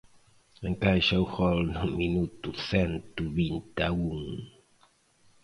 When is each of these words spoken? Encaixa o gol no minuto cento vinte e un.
Encaixa 0.69 1.17
o 1.23 1.25
gol 1.35 1.59
no 1.73 1.83
minuto 1.99 2.49
cento 2.69 3.23
vinte 3.39 3.81
e 3.89 3.89
un. 4.13 4.21